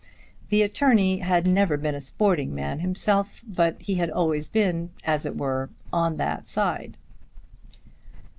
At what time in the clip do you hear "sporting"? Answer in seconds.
2.01-2.55